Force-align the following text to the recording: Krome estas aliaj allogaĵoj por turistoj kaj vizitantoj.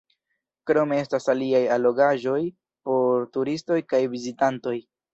Krome 0.71 0.97
estas 1.01 1.29
aliaj 1.33 1.61
allogaĵoj 1.77 2.41
por 2.91 3.31
turistoj 3.39 3.83
kaj 3.95 4.05
vizitantoj. 4.19 4.79